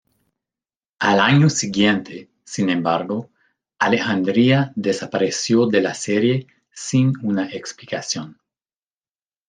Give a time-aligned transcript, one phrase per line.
[0.97, 3.29] Al año siguiente, sin embargo,
[3.77, 8.39] Alejandría desapareció de la serie sin una explicación.